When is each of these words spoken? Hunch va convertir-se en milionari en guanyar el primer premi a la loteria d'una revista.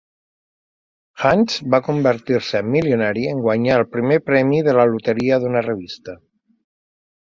Hunch 1.23 1.57
va 1.75 1.81
convertir-se 1.89 2.63
en 2.65 2.73
milionari 2.77 3.29
en 3.35 3.45
guanyar 3.47 3.79
el 3.85 3.89
primer 3.95 4.21
premi 4.33 4.67
a 4.67 4.79
la 4.83 4.91
loteria 4.97 5.43
d'una 5.47 5.67
revista. 5.73 6.23